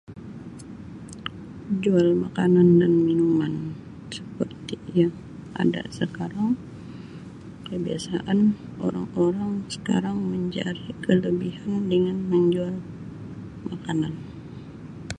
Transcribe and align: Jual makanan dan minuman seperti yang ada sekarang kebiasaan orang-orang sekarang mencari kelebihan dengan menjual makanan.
Jual 1.83 2.09
makanan 2.23 2.69
dan 2.81 2.93
minuman 3.07 3.55
seperti 4.17 4.77
yang 4.99 5.13
ada 5.63 5.83
sekarang 5.99 6.51
kebiasaan 7.69 8.39
orang-orang 8.85 9.53
sekarang 9.75 10.17
mencari 10.31 10.89
kelebihan 11.05 11.79
dengan 11.91 12.17
menjual 12.33 12.75
makanan. 13.69 14.13